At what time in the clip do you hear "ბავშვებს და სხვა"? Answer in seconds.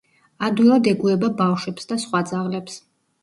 1.43-2.23